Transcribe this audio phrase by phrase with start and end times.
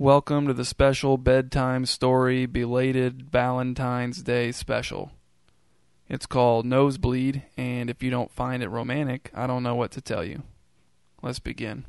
[0.00, 5.12] Welcome to the special bedtime story belated Valentine's Day special.
[6.08, 10.00] It's called Nosebleed, and if you don't find it romantic, I don't know what to
[10.00, 10.42] tell you.
[11.22, 11.84] Let's begin.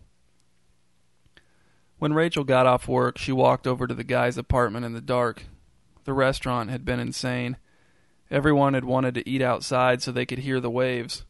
[1.97, 5.45] When Rachel got off work, she walked over to the guy's apartment in the dark.
[6.03, 7.57] The restaurant had been insane.
[8.29, 11.25] Everyone had wanted to eat outside so they could hear the waves.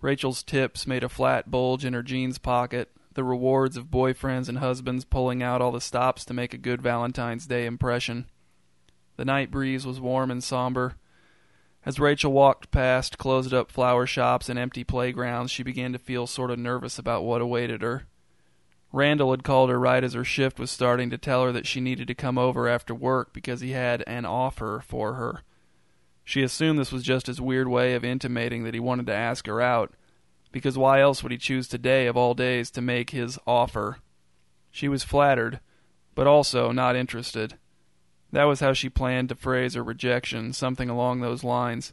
[0.00, 4.58] Rachel's tips made a flat bulge in her jeans pocket, the rewards of boyfriends and
[4.58, 8.26] husbands pulling out all the stops to make a good Valentine's Day impression.
[9.16, 10.94] The night breeze was warm and somber.
[11.84, 16.26] As Rachel walked past closed up flower shops and empty playgrounds, she began to feel
[16.26, 18.06] sort of nervous about what awaited her.
[18.92, 21.80] Randall had called her right as her shift was starting to tell her that she
[21.80, 25.42] needed to come over after work because he had an offer for her.
[26.24, 29.46] She assumed this was just his weird way of intimating that he wanted to ask
[29.46, 29.94] her out,
[30.52, 33.98] because why else would he choose today of all days to make his offer?
[34.70, 35.60] She was flattered,
[36.14, 37.54] but also not interested.
[38.32, 41.92] That was how she planned to phrase her rejection, something along those lines.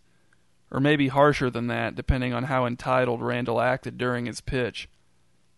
[0.72, 4.90] Or maybe harsher than that, depending on how entitled Randall acted during his pitch.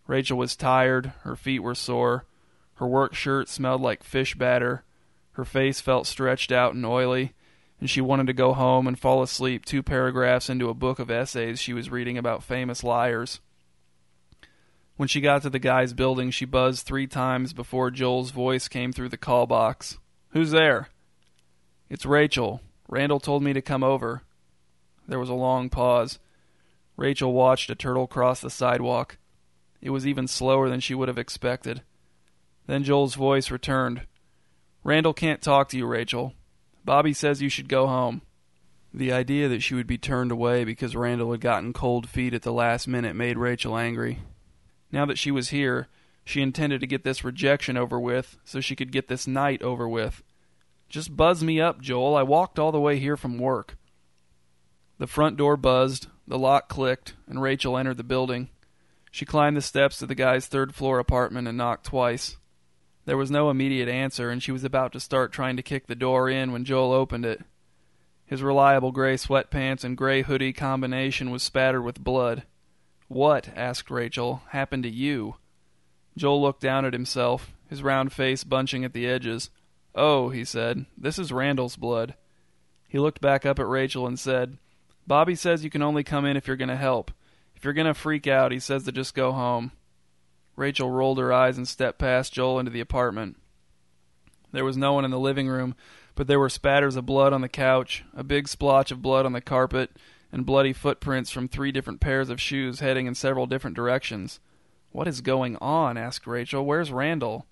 [0.07, 2.25] Rachel was tired, her feet were sore,
[2.75, 4.83] her work shirt smelled like fish batter,
[5.33, 7.33] her face felt stretched out and oily,
[7.79, 11.11] and she wanted to go home and fall asleep two paragraphs into a book of
[11.11, 13.39] essays she was reading about famous liars.
[14.97, 18.93] When she got to the guy's building, she buzzed three times before Joel's voice came
[18.93, 19.97] through the call box.
[20.29, 20.89] Who's there?
[21.89, 22.61] It's Rachel.
[22.87, 24.23] Randall told me to come over.
[25.07, 26.19] There was a long pause.
[26.97, 29.17] Rachel watched a turtle cross the sidewalk.
[29.81, 31.81] It was even slower than she would have expected.
[32.67, 34.07] Then Joel's voice returned.
[34.83, 36.33] Randall can't talk to you, Rachel.
[36.85, 38.21] Bobby says you should go home.
[38.93, 42.43] The idea that she would be turned away because Randall had gotten cold feet at
[42.43, 44.19] the last minute made Rachel angry.
[44.91, 45.87] Now that she was here,
[46.23, 49.89] she intended to get this rejection over with so she could get this night over
[49.89, 50.23] with.
[50.87, 52.15] Just buzz me up, Joel.
[52.15, 53.77] I walked all the way here from work.
[54.99, 58.49] The front door buzzed, the lock clicked, and Rachel entered the building.
[59.11, 62.37] She climbed the steps to the guy's third floor apartment and knocked twice.
[63.05, 65.95] There was no immediate answer, and she was about to start trying to kick the
[65.95, 67.41] door in when Joel opened it.
[68.25, 72.43] His reliable gray sweatpants and gray hoodie combination was spattered with blood.
[73.07, 75.35] What, asked Rachel, happened to you?
[76.17, 79.51] Joel looked down at himself, his round face bunching at the edges.
[79.93, 82.15] Oh, he said, this is Randall's blood.
[82.87, 84.57] He looked back up at Rachel and said,
[85.05, 87.11] Bobby says you can only come in if you're going to help.
[87.55, 89.71] If you're going to freak out, he says to just go home.
[90.55, 93.37] Rachel rolled her eyes and stepped past Joel into the apartment.
[94.51, 95.75] There was no one in the living room,
[96.15, 99.33] but there were spatters of blood on the couch, a big splotch of blood on
[99.33, 99.91] the carpet,
[100.31, 104.39] and bloody footprints from three different pairs of shoes heading in several different directions.
[104.91, 105.97] What is going on?
[105.97, 106.65] asked Rachel.
[106.65, 107.45] Where's Randall?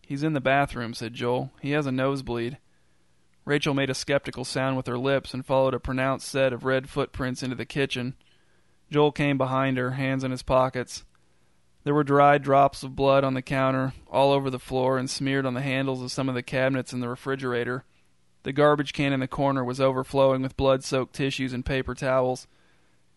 [0.00, 1.52] He's in the bathroom, said Joel.
[1.60, 2.58] He has a nosebleed.
[3.44, 6.88] Rachel made a skeptical sound with her lips and followed a pronounced set of red
[6.88, 8.14] footprints into the kitchen.
[8.90, 11.04] Joel came behind her, hands in his pockets.
[11.86, 15.46] There were dried drops of blood on the counter, all over the floor, and smeared
[15.46, 17.84] on the handles of some of the cabinets in the refrigerator.
[18.42, 22.48] The garbage can in the corner was overflowing with blood soaked tissues and paper towels.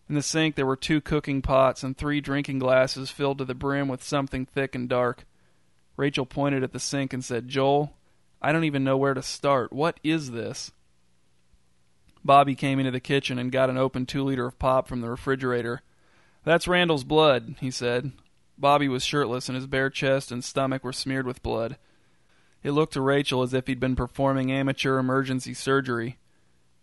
[0.08, 3.56] In the sink there were two cooking pots and three drinking glasses filled to the
[3.56, 5.26] brim with something thick and dark.
[5.96, 7.96] Rachel pointed at the sink and said, Joel,
[8.40, 9.72] I don't even know where to start.
[9.72, 10.70] What is this?
[12.24, 15.10] Bobby came into the kitchen and got an open two liter of pop from the
[15.10, 15.82] refrigerator.
[16.44, 18.12] That's Randall's blood, he said.
[18.60, 21.78] Bobby was shirtless, and his bare chest and stomach were smeared with blood.
[22.62, 26.18] It looked to Rachel as if he'd been performing amateur emergency surgery.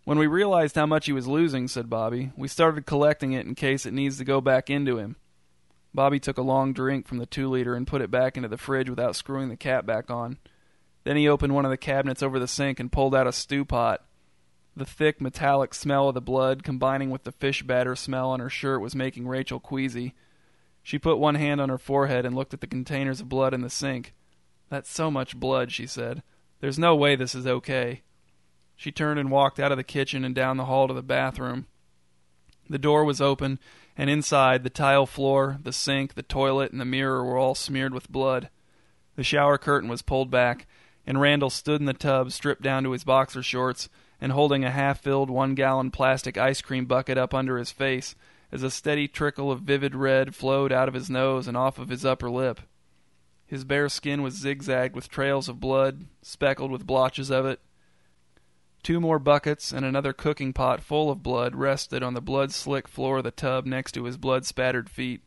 [0.04, 3.54] When we realized how much he was losing, said Bobby, we started collecting it in
[3.54, 5.16] case it needs to go back into him.
[5.94, 8.56] Bobby took a long drink from the two liter and put it back into the
[8.56, 10.38] fridge without screwing the cap back on.
[11.04, 13.64] Then he opened one of the cabinets over the sink and pulled out a stew
[13.64, 14.04] pot.
[14.76, 18.50] The thick, metallic smell of the blood, combining with the fish batter smell on her
[18.50, 20.14] shirt, was making Rachel queasy.
[20.82, 23.60] She put one hand on her forehead and looked at the containers of blood in
[23.60, 24.14] the sink.
[24.70, 26.22] That's so much blood, she said.
[26.60, 28.02] There's no way this is okay.
[28.76, 31.66] She turned and walked out of the kitchen and down the hall to the bathroom.
[32.70, 33.58] The door was open,
[33.96, 37.94] and inside, the tile floor, the sink, the toilet, and the mirror were all smeared
[37.94, 38.50] with blood.
[39.16, 40.66] The shower curtain was pulled back,
[41.06, 43.88] and Randall stood in the tub, stripped down to his boxer shorts,
[44.20, 48.14] and holding a half filled one gallon plastic ice cream bucket up under his face
[48.50, 51.88] as a steady trickle of vivid red flowed out of his nose and off of
[51.88, 52.60] his upper lip.
[53.46, 57.60] His bare skin was zigzagged with trails of blood, speckled with blotches of it.
[58.82, 62.86] Two more buckets and another cooking pot full of blood rested on the blood slick
[62.86, 65.22] floor of the tub next to his blood spattered feet.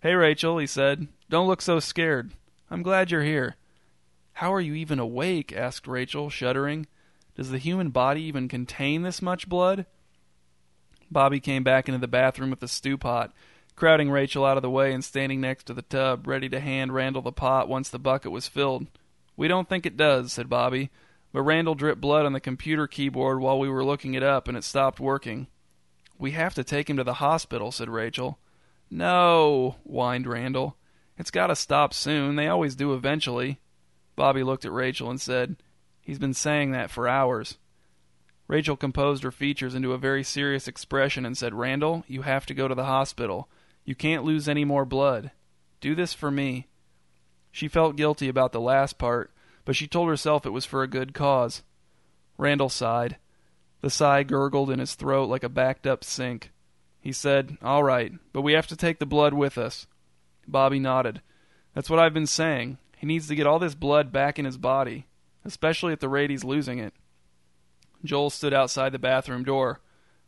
[0.00, 1.08] Hey, Rachel, he said.
[1.30, 2.32] Don't look so scared.
[2.70, 3.56] I'm glad you're here.
[4.34, 5.52] How are you even awake?
[5.52, 6.86] asked Rachel, shuddering.
[7.34, 9.86] Does the human body even contain this much blood?
[11.10, 13.32] Bobby came back into the bathroom with the stew pot,
[13.76, 16.94] crowding Rachel out of the way and standing next to the tub, ready to hand
[16.94, 18.86] Randall the pot once the bucket was filled.
[19.36, 20.90] We don't think it does, said Bobby,
[21.32, 24.56] but Randall dripped blood on the computer keyboard while we were looking it up and
[24.56, 25.48] it stopped working.
[26.18, 28.38] We have to take him to the hospital, said Rachel.
[28.90, 30.76] No, whined Randall.
[31.18, 32.36] It's got to stop soon.
[32.36, 33.58] They always do eventually.
[34.16, 35.56] Bobby looked at Rachel and said,
[36.00, 37.58] He's been saying that for hours.
[38.46, 42.54] Rachel composed her features into a very serious expression and said, Randall, you have to
[42.54, 43.48] go to the hospital.
[43.84, 45.30] You can't lose any more blood.
[45.80, 46.68] Do this for me.
[47.50, 49.30] She felt guilty about the last part,
[49.64, 51.62] but she told herself it was for a good cause.
[52.36, 53.16] Randall sighed.
[53.80, 56.50] The sigh gurgled in his throat like a backed up sink.
[57.00, 59.86] He said, All right, but we have to take the blood with us.
[60.48, 61.20] Bobby nodded.
[61.74, 62.78] That's what I've been saying.
[62.96, 65.06] He needs to get all this blood back in his body,
[65.44, 66.94] especially at the rate he's losing it.
[68.04, 69.80] Joel stood outside the bathroom door.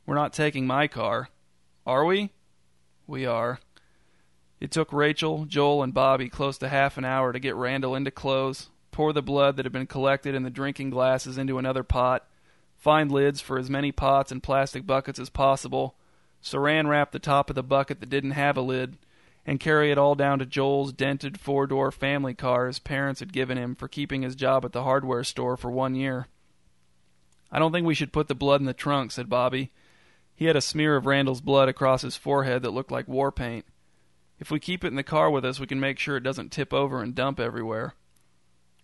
[0.07, 1.29] We're not taking my car.
[1.87, 2.33] Are we?
[3.07, 3.61] We are.
[4.61, 8.11] It took Rachel, Joel, and Bobby close to half an hour to get Randall into
[8.11, 12.27] clothes, pour the blood that had been collected in the drinking glasses into another pot,
[12.79, 15.95] find lids for as many pots and plastic buckets as possible,
[16.43, 18.97] saran wrap the top of the bucket that didn't have a lid,
[19.45, 23.33] and carry it all down to Joel's dented four door family car his parents had
[23.33, 26.27] given him for keeping his job at the hardware store for one year.
[27.51, 29.73] I don't think we should put the blood in the trunk, said Bobby.
[30.35, 33.65] He had a smear of Randall's blood across his forehead that looked like war paint.
[34.39, 36.53] If we keep it in the car with us, we can make sure it doesn't
[36.53, 37.95] tip over and dump everywhere.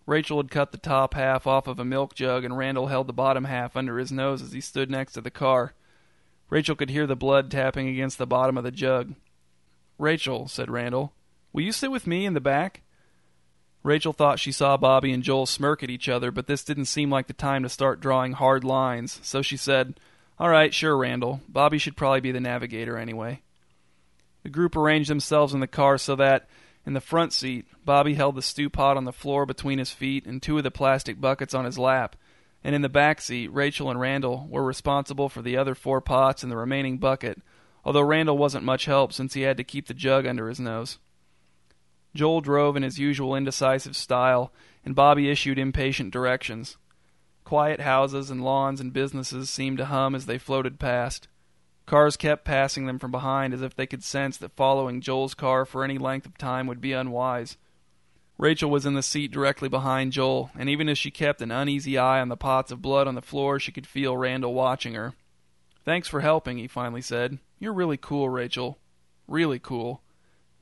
[0.06, 3.12] Rachel had cut the top half off of a milk jug, and Randall held the
[3.12, 5.74] bottom half under his nose as he stood next to the car.
[6.48, 9.14] Rachel could hear the blood tapping against the bottom of the jug.
[9.98, 11.12] Rachel, said Randall,
[11.52, 12.82] will you sit with me in the back?
[13.82, 17.10] Rachel thought she saw Bobby and Joel smirk at each other, but this didn't seem
[17.10, 19.98] like the time to start drawing hard lines, so she said,
[20.38, 21.40] all right, sure, Randall.
[21.48, 23.42] Bobby should probably be the navigator anyway.
[24.42, 26.48] The group arranged themselves in the car so that,
[26.84, 30.26] in the front seat, Bobby held the stew pot on the floor between his feet
[30.26, 32.16] and two of the plastic buckets on his lap,
[32.64, 36.42] and in the back seat, Rachel and Randall were responsible for the other four pots
[36.42, 37.40] and the remaining bucket,
[37.84, 40.98] although Randall wasn't much help since he had to keep the jug under his nose.
[42.14, 44.52] Joel drove in his usual indecisive style,
[44.84, 46.76] and Bobby issued impatient directions.
[47.44, 51.28] Quiet houses and lawns and businesses seemed to hum as they floated past.
[51.86, 55.64] Cars kept passing them from behind as if they could sense that following Joel's car
[55.64, 57.56] for any length of time would be unwise.
[58.38, 61.98] Rachel was in the seat directly behind Joel, and even as she kept an uneasy
[61.98, 65.14] eye on the pots of blood on the floor, she could feel Randall watching her.
[65.84, 67.38] Thanks for helping, he finally said.
[67.58, 68.78] You're really cool, Rachel.
[69.28, 70.02] Really cool.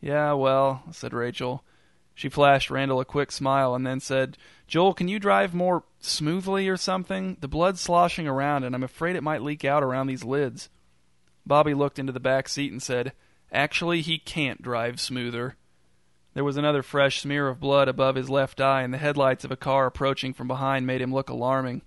[0.01, 1.65] Yeah, well, said Rachel.
[2.15, 4.37] She flashed Randall a quick smile and then said,
[4.67, 7.37] Joel, can you drive more smoothly or something?
[7.41, 10.69] The blood's sloshing around, and I'm afraid it might leak out around these lids.
[11.47, 13.13] Bobby looked into the back seat and said,
[13.53, 15.57] Actually, he can't drive smoother.
[16.35, 19.51] There was another fresh smear of blood above his left eye, and the headlights of
[19.51, 21.83] a car approaching from behind made him look alarming.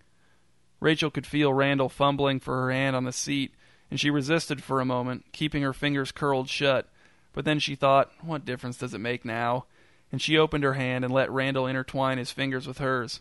[0.81, 3.53] Rachel could feel Randall fumbling for her hand on the seat,
[3.89, 6.89] and she resisted for a moment, keeping her fingers curled shut.
[7.33, 9.65] But then she thought, What difference does it make now?
[10.13, 13.19] and she opened her hand and let Randall intertwine his fingers with hers.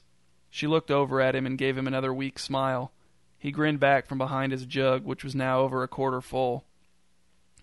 [0.51, 2.93] She looked over at him and gave him another weak smile.
[3.39, 6.65] He grinned back from behind his jug, which was now over a quarter full.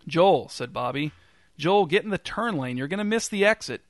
[0.08, 1.12] Joel, said Bobby.
[1.60, 2.76] Joel, get in the turn lane.
[2.76, 3.84] You're going to miss the exit.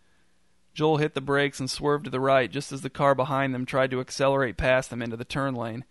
[0.74, 3.66] Joel hit the brakes and swerved to the right just as the car behind them
[3.66, 5.86] tried to accelerate past them into the turn lane.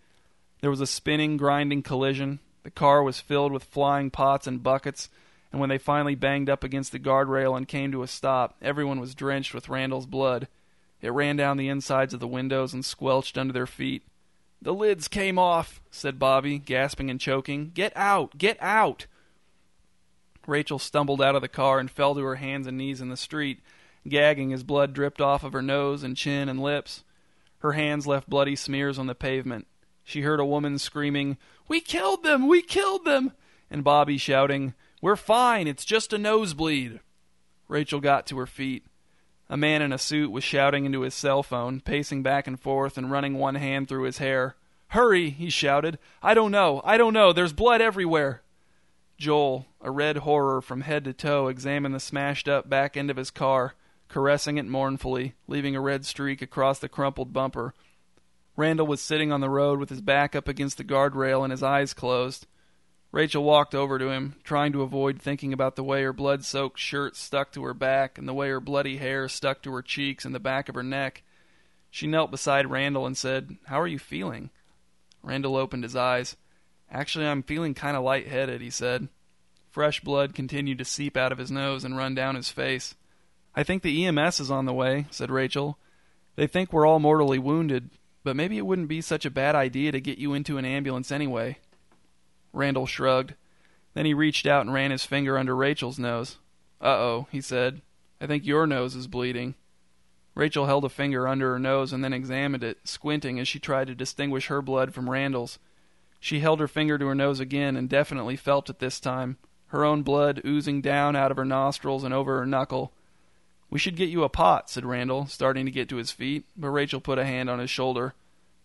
[0.61, 2.39] There was a spinning, grinding collision.
[2.61, 5.09] The car was filled with flying pots and buckets,
[5.51, 8.99] and when they finally banged up against the guardrail and came to a stop, everyone
[8.99, 10.47] was drenched with Randall's blood.
[11.01, 14.03] It ran down the insides of the windows and squelched under their feet.
[14.61, 17.71] The lids came off, said Bobby, gasping and choking.
[17.73, 18.37] Get out!
[18.37, 19.07] Get out!
[20.45, 23.17] Rachel stumbled out of the car and fell to her hands and knees in the
[23.17, 23.59] street,
[24.07, 27.03] gagging as blood dripped off of her nose and chin and lips.
[27.59, 29.67] Her hands left bloody smears on the pavement.
[30.03, 31.37] She heard a woman screaming,
[31.67, 32.47] We killed them!
[32.47, 33.33] We killed them!
[33.69, 35.67] and Bobby shouting, we're fine.
[35.67, 36.99] It's just a nosebleed.
[37.67, 38.85] Rachel got to her feet.
[39.49, 42.97] A man in a suit was shouting into his cell phone, pacing back and forth
[42.97, 44.55] and running one hand through his hair.
[44.89, 45.99] Hurry, he shouted.
[46.21, 46.81] I don't know.
[46.83, 47.31] I don't know.
[47.31, 48.43] There's blood everywhere.
[49.17, 53.17] Joel, a red horror from head to toe, examined the smashed up back end of
[53.17, 53.75] his car,
[54.07, 57.73] caressing it mournfully, leaving a red streak across the crumpled bumper.
[58.55, 61.63] Randall was sitting on the road with his back up against the guardrail and his
[61.63, 62.47] eyes closed.
[63.11, 66.79] Rachel walked over to him, trying to avoid thinking about the way her blood soaked
[66.79, 70.25] shirt stuck to her back and the way her bloody hair stuck to her cheeks
[70.25, 71.23] and the back of her neck.
[71.89, 74.51] She knelt beside Randall and said, How are you feeling?
[75.23, 76.35] Randall opened his eyes.
[76.91, 79.09] Actually, I'm feeling kind of light-headed, he said.
[79.69, 82.95] Fresh blood continued to seep out of his nose and run down his face.
[83.55, 85.79] I think the EMS is on the way, said Rachel.
[86.35, 87.89] They think we're all mortally wounded,
[88.23, 91.11] but maybe it wouldn't be such a bad idea to get you into an ambulance
[91.11, 91.57] anyway.
[92.53, 93.35] Randall shrugged.
[93.93, 96.37] Then he reached out and ran his finger under Rachel's nose.
[96.81, 97.81] Uh oh, he said.
[98.21, 99.55] I think your nose is bleeding.
[100.35, 103.87] Rachel held a finger under her nose and then examined it, squinting as she tried
[103.87, 105.59] to distinguish her blood from Randall's.
[106.19, 109.37] She held her finger to her nose again and definitely felt it this time,
[109.67, 112.93] her own blood oozing down out of her nostrils and over her knuckle.
[113.69, 116.69] We should get you a pot, said Randall, starting to get to his feet, but
[116.69, 118.13] Rachel put a hand on his shoulder.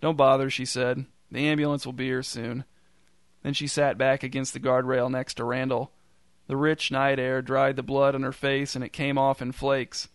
[0.00, 1.04] Don't bother, she said.
[1.30, 2.64] The ambulance will be here soon.
[3.44, 5.92] Then she sat back against the guardrail next to Randall.
[6.48, 9.52] The rich night air dried the blood on her face and it came off in
[9.52, 10.08] flakes.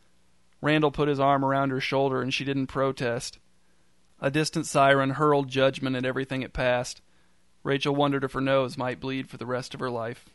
[0.62, 3.38] Randall put his arm around her shoulder and she didn't protest.
[4.20, 7.02] A distant siren hurled judgment at everything it passed.
[7.64, 10.26] Rachel wondered if her nose might bleed for the rest of her life.